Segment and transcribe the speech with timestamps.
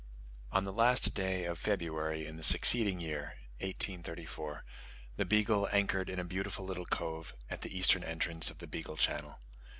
[0.51, 4.63] On the last day of February in the succeeding year (1834)
[5.15, 8.97] the Beagle anchored in a beautiful little cove at the eastern entrance of the Beagle
[8.97, 9.37] Channel.